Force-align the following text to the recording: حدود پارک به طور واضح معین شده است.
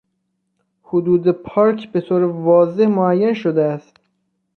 حدود 0.83 1.31
پارک 1.31 1.91
به 1.91 2.01
طور 2.01 2.23
واضح 2.23 2.87
معین 2.87 3.33
شده 3.33 3.63
است. 3.63 3.97